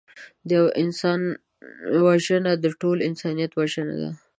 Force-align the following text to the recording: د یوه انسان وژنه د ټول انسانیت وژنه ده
د 0.47 0.49
یوه 0.59 0.69
انسان 0.83 1.19
وژنه 2.05 2.51
د 2.63 2.65
ټول 2.81 2.97
انسانیت 3.09 3.51
وژنه 3.55 3.95
ده 4.01 4.09